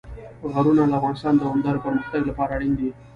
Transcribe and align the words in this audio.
غرونه 0.53 0.83
د 0.87 0.91
افغانستان 0.99 1.33
د 1.35 1.39
دوامداره 1.43 1.83
پرمختګ 1.85 2.21
لپاره 2.29 2.51
اړین 2.57 2.73
دي. 2.79 2.89